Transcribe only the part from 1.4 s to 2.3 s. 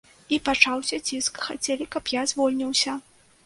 хацелі, каб я